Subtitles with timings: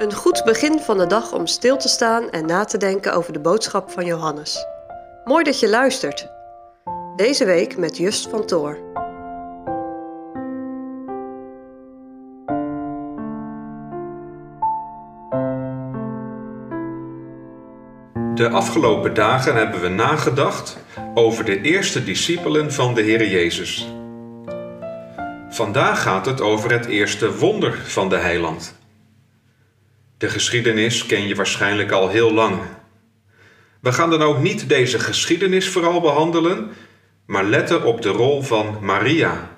[0.00, 3.32] Een goed begin van de dag om stil te staan en na te denken over
[3.32, 4.66] de boodschap van Johannes.
[5.24, 6.28] Mooi dat je luistert.
[7.16, 8.78] Deze week met Just van Toor.
[18.34, 20.76] De afgelopen dagen hebben we nagedacht
[21.14, 23.88] over de eerste discipelen van de Heer Jezus.
[25.50, 28.79] Vandaag gaat het over het eerste wonder van de heiland.
[30.20, 32.60] De geschiedenis ken je waarschijnlijk al heel lang.
[33.80, 36.70] We gaan dan ook niet deze geschiedenis vooral behandelen,
[37.26, 39.56] maar letten op de rol van Maria,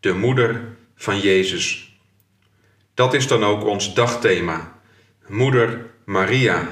[0.00, 0.64] de moeder
[0.96, 1.96] van Jezus.
[2.94, 4.80] Dat is dan ook ons dagthema:
[5.26, 6.68] Moeder Maria.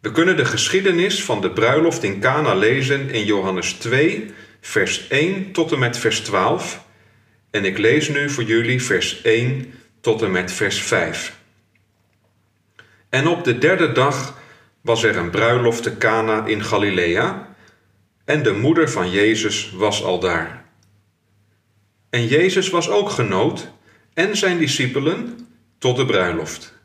[0.00, 4.30] We kunnen de geschiedenis van de bruiloft in Cana lezen in Johannes 2,
[4.60, 6.84] vers 1 tot en met vers 12.
[7.50, 11.38] En ik lees nu voor jullie vers 1 tot en met vers 5.
[13.10, 14.38] En op de derde dag
[14.80, 17.54] was er een bruiloft te Cana in Galilea,
[18.24, 20.64] en de moeder van Jezus was al daar.
[22.10, 23.70] En Jezus was ook genood
[24.14, 26.78] en zijn discipelen tot de bruiloft.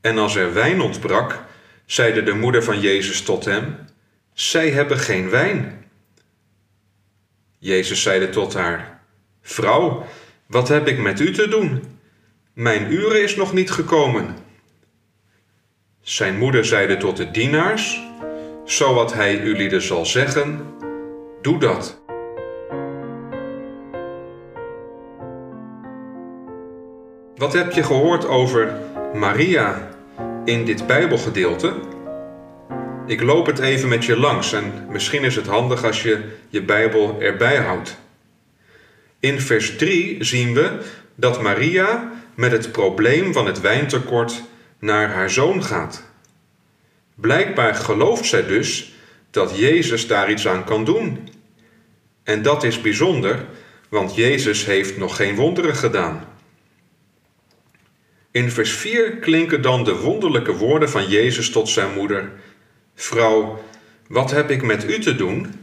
[0.00, 1.44] En als er wijn ontbrak,
[1.86, 3.76] zeide de moeder van Jezus tot hem:
[4.32, 5.90] Zij hebben geen wijn.
[7.58, 9.02] Jezus zeide tot haar:
[9.42, 10.06] Vrouw,
[10.46, 11.82] wat heb ik met u te doen?
[12.52, 14.47] Mijn uur is nog niet gekomen.
[16.08, 18.02] Zijn moeder zeide tot de dienaars:
[18.64, 20.60] Zo wat hij ulieden zal zeggen,
[21.42, 22.00] doe dat.
[27.36, 28.72] Wat heb je gehoord over
[29.14, 29.88] Maria
[30.44, 31.72] in dit Bijbelgedeelte?
[33.06, 36.62] Ik loop het even met je langs en misschien is het handig als je je
[36.62, 37.98] Bijbel erbij houdt.
[39.20, 40.78] In vers 3 zien we
[41.14, 44.42] dat Maria met het probleem van het wijntekort
[44.78, 46.02] naar haar zoon gaat.
[47.14, 48.92] Blijkbaar gelooft zij dus
[49.30, 51.28] dat Jezus daar iets aan kan doen.
[52.22, 53.44] En dat is bijzonder,
[53.88, 56.26] want Jezus heeft nog geen wonderen gedaan.
[58.30, 62.32] In vers 4 klinken dan de wonderlijke woorden van Jezus tot zijn moeder:
[62.94, 63.62] Vrouw,
[64.08, 65.54] wat heb ik met u te doen?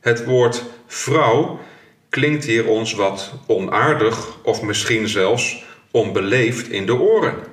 [0.00, 1.60] Het woord vrouw
[2.08, 7.49] klinkt hier ons wat onaardig of misschien zelfs onbeleefd in de oren.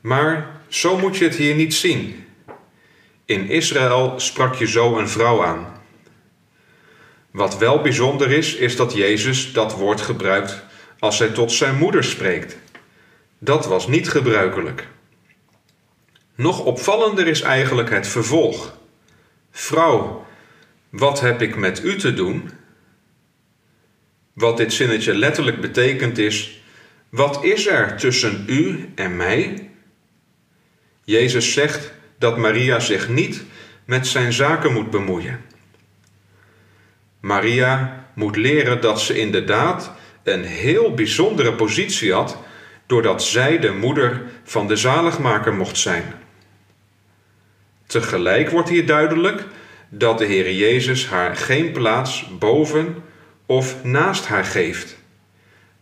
[0.00, 2.24] Maar zo moet je het hier niet zien.
[3.24, 5.66] In Israël sprak je zo een vrouw aan.
[7.30, 10.64] Wat wel bijzonder is, is dat Jezus dat woord gebruikt
[10.98, 12.58] als hij tot zijn moeder spreekt.
[13.38, 14.88] Dat was niet gebruikelijk.
[16.34, 18.78] Nog opvallender is eigenlijk het vervolg.
[19.50, 20.26] Vrouw,
[20.90, 22.50] wat heb ik met u te doen?
[24.32, 26.62] Wat dit zinnetje letterlijk betekent is:
[27.08, 29.69] wat is er tussen u en mij?
[31.04, 33.44] Jezus zegt dat Maria zich niet
[33.84, 35.40] met zijn zaken moet bemoeien.
[37.20, 42.36] Maria moet leren dat ze inderdaad een heel bijzondere positie had,
[42.86, 46.14] doordat zij de moeder van de zaligmaker mocht zijn.
[47.86, 49.44] Tegelijk wordt hier duidelijk
[49.88, 53.02] dat de Heer Jezus haar geen plaats boven
[53.46, 54.96] of naast haar geeft.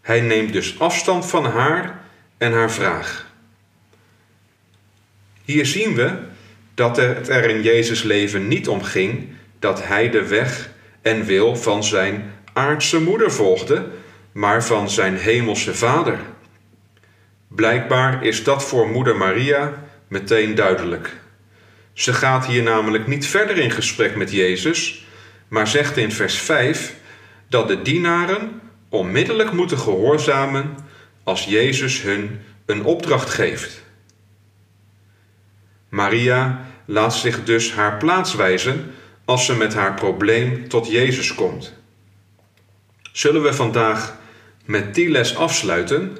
[0.00, 2.00] Hij neemt dus afstand van haar
[2.38, 3.27] en haar vraag.
[5.48, 6.12] Hier zien we
[6.74, 9.28] dat het er in Jezus leven niet om ging
[9.58, 10.70] dat hij de weg
[11.02, 13.86] en wil van zijn aardse moeder volgde,
[14.32, 16.18] maar van zijn hemelse vader.
[17.48, 21.16] Blijkbaar is dat voor moeder Maria meteen duidelijk.
[21.92, 25.06] Ze gaat hier namelijk niet verder in gesprek met Jezus,
[25.48, 26.94] maar zegt in vers 5
[27.48, 30.76] dat de dienaren onmiddellijk moeten gehoorzamen
[31.24, 33.86] als Jezus hun een opdracht geeft.
[35.88, 38.90] Maria laat zich dus haar plaats wijzen
[39.24, 41.74] als ze met haar probleem tot Jezus komt.
[43.12, 44.16] Zullen we vandaag
[44.64, 46.16] met die les afsluiten?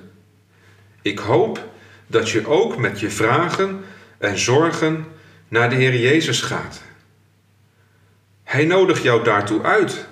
[1.03, 1.69] Ik hoop
[2.07, 3.85] dat je ook met je vragen
[4.19, 5.07] en zorgen
[5.49, 6.83] naar de Heer Jezus gaat.
[8.45, 10.07] Hij nodigt jou daartoe uit.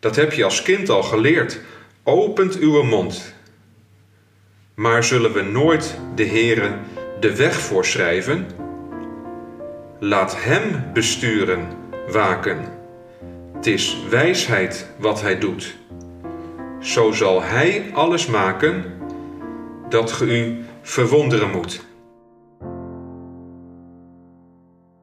[0.00, 1.60] Dat heb je als kind al geleerd.
[2.02, 3.34] Opent uw mond.
[4.74, 6.78] Maar zullen we nooit de Heere
[7.20, 8.46] de weg voorschrijven?
[9.98, 11.68] Laat Hem besturen,
[12.12, 12.58] waken.
[13.54, 15.76] Het is wijsheid wat Hij doet.
[16.80, 18.84] Zo zal Hij alles maken
[19.88, 21.86] dat ge u verwonderen moet.